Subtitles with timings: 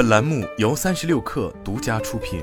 [0.00, 2.42] 本栏目由三十六氪独家出品。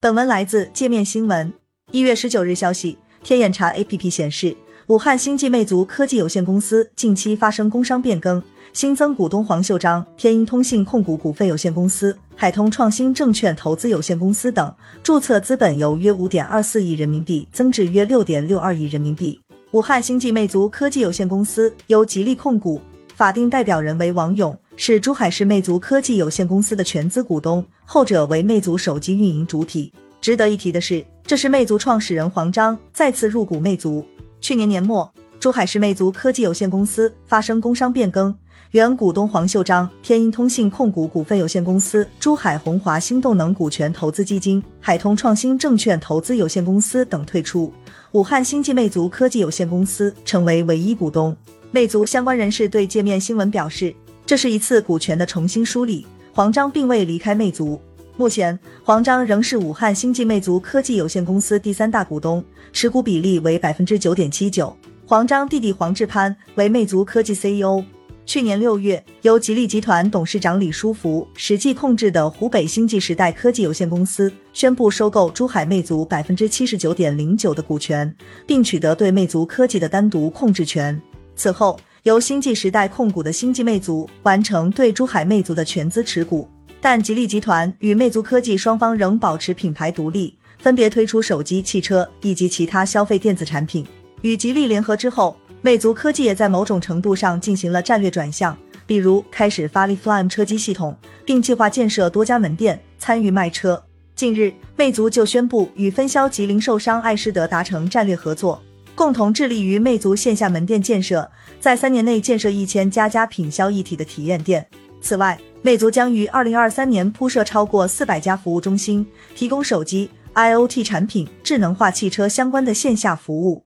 [0.00, 1.52] 本文来自界面新闻。
[1.90, 8.40] 一月十九日消息，天眼查 APP 显示，武汉星际魅族科技有限公司近期发生工商变更，
[8.72, 14.72] 新增股东黄秀章、天鹰通信控股股份有限公司、海通创新证券投资有限公司等，
[15.02, 19.40] 注册资本由约五点二四亿人民币增至约六点六二亿人民币。
[19.72, 22.80] 武汉星际魅族科技有限公司由吉利控股，
[23.20, 29.92] 法定代表人为王勇，是珠海市魅族科技有限公司的全资股东，后者为魅族手机运营主体。
[30.22, 34.02] 值得一提的是，这是魅族创始人黄章再次入股魅族。
[34.40, 38.34] 去年年末，珠海市魅族科技有限公司发生工商变更，
[38.70, 47.70] 原股东黄秀章、天鹰通信控股股份有限公司、珠海宏华新动能股权投资基金、海通创新证券投资有限公司等退出。
[48.12, 51.36] 武汉星际魅族科技有限公司成为唯一股东。
[51.72, 53.94] 魅族相关人士对界面新闻表示，
[54.26, 56.04] 这是一次股权的重新梳理。
[56.32, 57.80] 黄章并未离开魅族，
[58.16, 64.76] 目前黄章仍是武汉星际魅族科技有限公司第三大股东，持股比例为百分之九点七九。
[65.06, 67.84] 黄章弟弟黄志攀为魅族科技 CEO。
[68.26, 78.12] 去年六月，由吉利集团董事长李书福实际控制的湖北星际时代科技有限公司宣布收购珠海魅族百分之七十九点零九的股权，
[78.44, 81.00] 并取得对魅族科技的单独控制权。
[81.40, 86.46] 此后，由星际时代控股的星际魅族完成对珠海魅族的全资持股，
[86.82, 93.86] 但吉利集团与魅族科技双方仍保持品牌独立，分别推出手机、汽车以及其他消费电子产品。
[94.20, 95.34] 与吉利联合之后。
[95.62, 103.82] 魅族科技也在某种程度上进行了战略转向，比如开始发力 Flyme 车机系统，并计划建设多家门店参与卖车。
[104.14, 108.62] 近日，魅族就宣布与分销及零售商爱仕德达成战略合作，
[109.00, 111.26] 共同致力于魅族线下门店建设，
[111.58, 114.66] 在三年内建设一千家家品销一体的体验店。
[115.00, 123.64] 此外，魅族将于二零二三年铺设超过四百家服务中心，提供手机、IoT 产品、智能化汽车相关的线下服务。